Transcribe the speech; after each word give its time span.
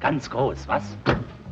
Ganz 0.00 0.30
groß, 0.30 0.66
was? 0.66 0.82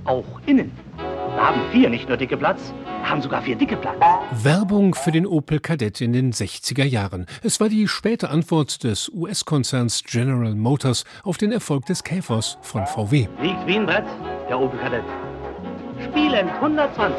Auch 0.04 0.40
innen. 0.46 0.72
Da 0.96 1.48
haben 1.48 1.60
vier 1.70 1.90
nicht 1.90 2.08
nur 2.08 2.16
dicke 2.16 2.36
Platz, 2.36 2.72
haben 3.04 3.20
sogar 3.20 3.42
vier 3.42 3.56
dicke 3.56 3.76
Platz. 3.76 3.96
Werbung 4.42 4.94
für 4.94 5.12
den 5.12 5.26
Opel 5.26 5.60
Kadett 5.60 6.00
in 6.00 6.14
den 6.14 6.32
60er 6.32 6.84
Jahren. 6.84 7.26
Es 7.42 7.60
war 7.60 7.68
die 7.68 7.86
späte 7.86 8.30
Antwort 8.30 8.84
des 8.84 9.10
US-Konzerns 9.10 10.02
General 10.02 10.54
Motors 10.54 11.04
auf 11.24 11.36
den 11.36 11.52
Erfolg 11.52 11.84
des 11.86 12.02
Käfers 12.02 12.56
von 12.62 12.86
VW. 12.86 13.28
Liegt 13.42 13.66
wie 13.66 13.76
ein 13.76 13.84
Brett, 13.84 14.06
der 14.48 14.58
Opel 14.58 14.78
Kadett. 14.80 15.04
Spielend 16.02 16.50
120. 16.50 17.16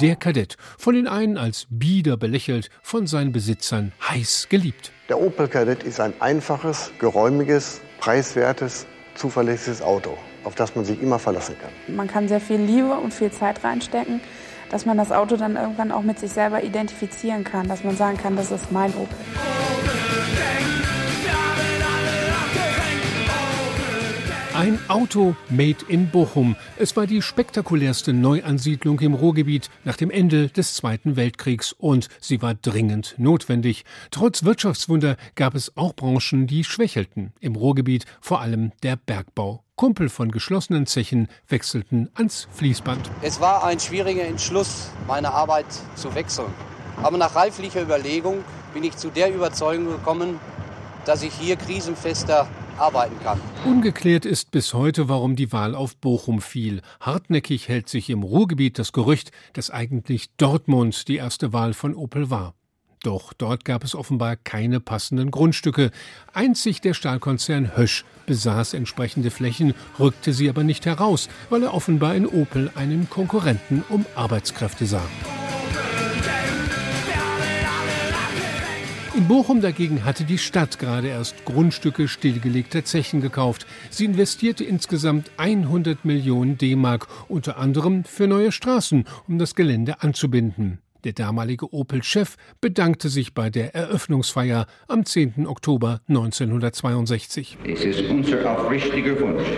Der 0.00 0.16
Kadett, 0.16 0.56
von 0.78 0.94
den 0.94 1.06
einen 1.06 1.36
als 1.36 1.66
bieder 1.68 2.16
belächelt, 2.16 2.70
von 2.80 3.06
seinen 3.06 3.32
Besitzern 3.32 3.92
heiß 4.08 4.46
geliebt. 4.48 4.92
Der 5.10 5.20
Opel 5.20 5.48
Kadett 5.48 5.82
ist 5.82 6.00
ein 6.00 6.14
einfaches, 6.20 6.92
geräumiges, 6.98 7.82
preiswertes, 8.00 8.86
zuverlässiges 9.14 9.82
Auto, 9.82 10.16
auf 10.44 10.54
das 10.54 10.74
man 10.74 10.84
sich 10.84 11.00
immer 11.02 11.18
verlassen 11.18 11.56
kann. 11.60 11.96
Man 11.96 12.08
kann 12.08 12.28
sehr 12.28 12.40
viel 12.40 12.60
Liebe 12.60 12.94
und 12.94 13.12
viel 13.12 13.30
Zeit 13.30 13.62
reinstecken, 13.64 14.20
dass 14.70 14.86
man 14.86 14.96
das 14.96 15.12
Auto 15.12 15.36
dann 15.36 15.56
irgendwann 15.56 15.92
auch 15.92 16.02
mit 16.02 16.18
sich 16.18 16.32
selber 16.32 16.62
identifizieren 16.62 17.44
kann, 17.44 17.68
dass 17.68 17.84
man 17.84 17.96
sagen 17.96 18.16
kann, 18.16 18.36
das 18.36 18.50
ist 18.50 18.72
mein 18.72 18.92
Opel. 18.94 19.16
Ein 24.60 24.78
Auto 24.88 25.36
made 25.48 25.86
in 25.88 26.10
Bochum. 26.10 26.54
Es 26.76 26.94
war 26.94 27.06
die 27.06 27.22
spektakulärste 27.22 28.12
Neuansiedlung 28.12 29.00
im 29.00 29.14
Ruhrgebiet 29.14 29.70
nach 29.84 29.96
dem 29.96 30.10
Ende 30.10 30.48
des 30.48 30.74
Zweiten 30.74 31.16
Weltkriegs 31.16 31.72
und 31.72 32.10
sie 32.20 32.42
war 32.42 32.52
dringend 32.52 33.14
notwendig. 33.16 33.86
Trotz 34.10 34.44
Wirtschaftswunder 34.44 35.16
gab 35.34 35.54
es 35.54 35.78
auch 35.78 35.94
Branchen, 35.94 36.46
die 36.46 36.64
schwächelten. 36.64 37.32
Im 37.40 37.56
Ruhrgebiet 37.56 38.04
vor 38.20 38.42
allem 38.42 38.72
der 38.82 38.96
Bergbau. 38.96 39.64
Kumpel 39.76 40.10
von 40.10 40.30
geschlossenen 40.30 40.86
Zechen 40.86 41.28
wechselten 41.48 42.10
ans 42.12 42.46
Fließband. 42.52 43.10
Es 43.22 43.40
war 43.40 43.64
ein 43.64 43.80
schwieriger 43.80 44.24
Entschluss, 44.24 44.90
meine 45.06 45.32
Arbeit 45.32 45.68
zu 45.94 46.14
wechseln. 46.14 46.52
Aber 47.02 47.16
nach 47.16 47.34
reiflicher 47.34 47.80
Überlegung 47.80 48.44
bin 48.74 48.84
ich 48.84 48.94
zu 48.94 49.08
der 49.08 49.34
Überzeugung 49.34 49.86
gekommen, 49.86 50.38
dass 51.06 51.22
ich 51.22 51.32
hier 51.32 51.56
krisenfester 51.56 52.46
arbeiten 52.80 53.16
kann. 53.22 53.40
Ungeklärt 53.64 54.24
ist 54.24 54.50
bis 54.50 54.74
heute, 54.74 55.08
warum 55.08 55.36
die 55.36 55.52
Wahl 55.52 55.74
auf 55.74 55.96
Bochum 55.96 56.40
fiel. 56.40 56.82
Hartnäckig 57.00 57.68
hält 57.68 57.88
sich 57.88 58.10
im 58.10 58.22
Ruhrgebiet 58.22 58.78
das 58.78 58.92
Gerücht, 58.92 59.32
dass 59.52 59.70
eigentlich 59.70 60.30
Dortmund 60.36 61.08
die 61.08 61.16
erste 61.16 61.52
Wahl 61.52 61.74
von 61.74 61.94
Opel 61.94 62.30
war. 62.30 62.54
Doch 63.02 63.32
dort 63.32 63.64
gab 63.64 63.82
es 63.82 63.94
offenbar 63.94 64.36
keine 64.36 64.78
passenden 64.78 65.30
Grundstücke. 65.30 65.90
Einzig 66.34 66.82
der 66.82 66.92
Stahlkonzern 66.92 67.74
Hösch 67.76 68.04
besaß 68.26 68.74
entsprechende 68.74 69.30
Flächen, 69.30 69.74
rückte 69.98 70.34
sie 70.34 70.50
aber 70.50 70.64
nicht 70.64 70.84
heraus, 70.84 71.30
weil 71.48 71.62
er 71.62 71.72
offenbar 71.72 72.14
in 72.14 72.26
Opel 72.26 72.70
einen 72.74 73.08
Konkurrenten 73.08 73.82
um 73.88 74.04
Arbeitskräfte 74.14 74.84
sah. 74.84 75.02
In 79.16 79.26
Bochum 79.26 79.60
dagegen 79.60 80.04
hatte 80.04 80.22
die 80.22 80.38
Stadt 80.38 80.78
gerade 80.78 81.08
erst 81.08 81.44
Grundstücke 81.44 82.06
stillgelegter 82.06 82.84
Zechen 82.84 83.20
gekauft. 83.20 83.66
Sie 83.90 84.04
investierte 84.04 84.62
insgesamt 84.62 85.32
100 85.36 86.04
Millionen 86.04 86.58
D-Mark, 86.58 87.08
unter 87.28 87.58
anderem 87.58 88.04
für 88.04 88.28
neue 88.28 88.52
Straßen, 88.52 89.04
um 89.26 89.38
das 89.38 89.56
Gelände 89.56 90.00
anzubinden. 90.00 90.78
Der 91.02 91.12
damalige 91.12 91.74
Opel-Chef 91.74 92.36
bedankte 92.60 93.08
sich 93.08 93.34
bei 93.34 93.50
der 93.50 93.74
Eröffnungsfeier 93.74 94.66
am 94.86 95.04
10. 95.04 95.44
Oktober 95.48 96.02
1962. 96.08 97.58
Es 97.66 97.84
ist 97.84 98.02
unser 98.02 98.48
aufrichtiger 98.48 99.18
Wunsch, 99.20 99.48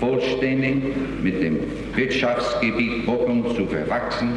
vollständig 0.00 0.82
mit 1.22 1.42
dem 1.42 1.58
Wirtschaftsgebiet 1.94 3.04
Bochum 3.04 3.54
zu 3.54 3.66
verwachsen 3.66 4.32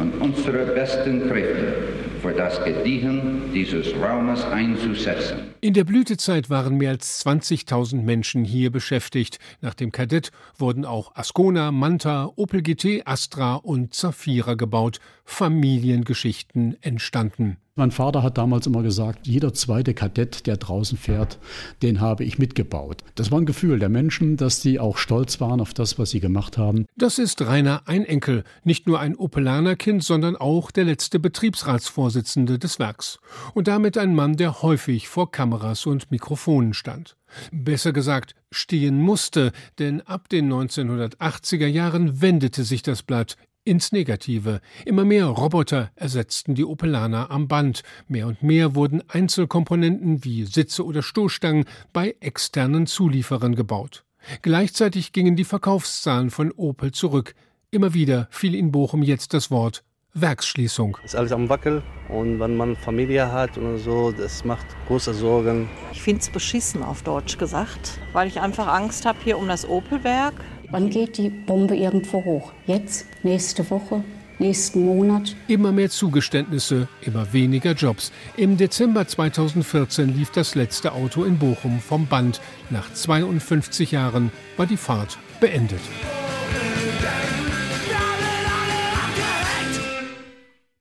und 0.00 0.20
unsere 0.20 0.66
besten 0.74 1.28
Kräfte 1.28 2.09
für 2.20 2.32
das 2.32 2.62
Gediehen 2.62 3.52
dieses 3.54 3.94
Raumes 3.94 4.44
einzusetzen. 4.44 5.54
In 5.60 5.74
der 5.74 5.84
Blütezeit 5.84 6.50
waren 6.50 6.76
mehr 6.76 6.90
als 6.90 7.24
20.000 7.24 8.02
Menschen 8.02 8.44
hier 8.44 8.70
beschäftigt. 8.70 9.38
Nach 9.60 9.74
dem 9.74 9.92
Kadett 9.92 10.30
wurden 10.58 10.84
auch 10.84 11.14
Ascona, 11.14 11.72
Manta, 11.72 12.30
Opel 12.36 12.62
GT, 12.62 13.02
Astra 13.06 13.56
und 13.56 13.94
Zafira 13.94 14.54
gebaut. 14.54 15.00
Familiengeschichten 15.24 16.76
entstanden. 16.82 17.56
Mein 17.80 17.92
Vater 17.92 18.22
hat 18.22 18.36
damals 18.36 18.66
immer 18.66 18.82
gesagt, 18.82 19.26
jeder 19.26 19.54
zweite 19.54 19.94
Kadett, 19.94 20.46
der 20.46 20.58
draußen 20.58 20.98
fährt, 20.98 21.38
den 21.80 22.02
habe 22.02 22.24
ich 22.24 22.38
mitgebaut. 22.38 23.04
Das 23.14 23.30
war 23.30 23.40
ein 23.40 23.46
Gefühl 23.46 23.78
der 23.78 23.88
Menschen, 23.88 24.36
dass 24.36 24.60
die 24.60 24.78
auch 24.78 24.98
stolz 24.98 25.40
waren 25.40 25.62
auf 25.62 25.72
das, 25.72 25.98
was 25.98 26.10
sie 26.10 26.20
gemacht 26.20 26.58
haben. 26.58 26.84
Das 26.98 27.18
ist 27.18 27.40
Rainer 27.40 27.88
Einenkel, 27.88 28.44
nicht 28.64 28.86
nur 28.86 29.00
ein 29.00 29.16
Opelanerkind, 29.16 30.04
sondern 30.04 30.36
auch 30.36 30.70
der 30.70 30.84
letzte 30.84 31.18
Betriebsratsvorsitzende 31.18 32.58
des 32.58 32.78
Werks. 32.78 33.18
Und 33.54 33.66
damit 33.66 33.96
ein 33.96 34.14
Mann, 34.14 34.36
der 34.36 34.60
häufig 34.60 35.08
vor 35.08 35.30
Kameras 35.30 35.86
und 35.86 36.10
Mikrofonen 36.10 36.74
stand. 36.74 37.16
Besser 37.50 37.94
gesagt, 37.94 38.34
stehen 38.50 39.00
musste, 39.00 39.52
denn 39.78 40.02
ab 40.02 40.28
den 40.28 40.52
1980er 40.52 41.66
Jahren 41.66 42.20
wendete 42.20 42.64
sich 42.64 42.82
das 42.82 43.02
Blatt 43.02 43.36
ins 43.70 43.92
Negative. 43.92 44.60
Immer 44.84 45.04
mehr 45.04 45.26
Roboter 45.26 45.92
ersetzten 45.94 46.56
die 46.56 46.64
Opelaner 46.64 47.30
am 47.30 47.46
Band. 47.46 47.84
Mehr 48.08 48.26
und 48.26 48.42
mehr 48.42 48.74
wurden 48.74 49.00
Einzelkomponenten 49.08 50.24
wie 50.24 50.44
Sitze 50.44 50.84
oder 50.84 51.04
Stoßstangen 51.04 51.66
bei 51.92 52.16
externen 52.18 52.88
Zulieferern 52.88 53.54
gebaut. 53.54 54.04
Gleichzeitig 54.42 55.12
gingen 55.12 55.36
die 55.36 55.44
Verkaufszahlen 55.44 56.30
von 56.30 56.50
Opel 56.50 56.90
zurück. 56.90 57.36
Immer 57.70 57.94
wieder 57.94 58.26
fiel 58.32 58.56
in 58.56 58.72
Bochum 58.72 59.04
jetzt 59.04 59.34
das 59.34 59.52
Wort 59.52 59.84
Werksschließung. 60.14 60.98
Ist 61.04 61.14
alles 61.14 61.30
am 61.30 61.48
Wackel 61.48 61.84
und 62.08 62.40
wenn 62.40 62.56
man 62.56 62.74
Familie 62.74 63.30
hat 63.30 63.56
und 63.56 63.78
so, 63.78 64.10
das 64.10 64.44
macht 64.44 64.66
große 64.88 65.14
Sorgen. 65.14 65.68
Ich 65.92 66.02
finde 66.02 66.22
es 66.22 66.28
beschissen 66.28 66.82
auf 66.82 67.02
Deutsch 67.02 67.38
gesagt, 67.38 68.00
weil 68.12 68.26
ich 68.26 68.40
einfach 68.40 68.66
Angst 68.66 69.06
habe 69.06 69.18
hier 69.22 69.38
um 69.38 69.46
das 69.46 69.68
Opelwerk. 69.68 70.34
Wann 70.70 70.88
geht 70.88 71.18
die 71.18 71.30
Bombe 71.30 71.74
irgendwo 71.74 72.24
hoch? 72.24 72.52
Jetzt? 72.66 73.06
Nächste 73.24 73.68
Woche? 73.70 74.04
Nächsten 74.38 74.86
Monat? 74.86 75.34
Immer 75.48 75.72
mehr 75.72 75.90
Zugeständnisse, 75.90 76.88
immer 77.02 77.32
weniger 77.32 77.72
Jobs. 77.72 78.12
Im 78.36 78.56
Dezember 78.56 79.06
2014 79.06 80.16
lief 80.16 80.30
das 80.30 80.54
letzte 80.54 80.92
Auto 80.92 81.24
in 81.24 81.38
Bochum 81.38 81.80
vom 81.80 82.06
Band. 82.06 82.40
Nach 82.70 82.90
52 82.92 83.90
Jahren 83.90 84.30
war 84.56 84.66
die 84.66 84.78
Fahrt 84.78 85.18
beendet. 85.40 85.80